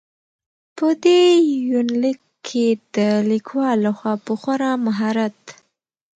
په 0.77 0.87
دې 1.03 1.21
يونليک 1.69 2.21
کې 2.47 2.65
د 2.95 2.97
ليکوال 3.29 3.77
لخوا 3.85 4.13
په 4.25 4.33
خورا 4.41 4.71
مهارت. 4.85 5.39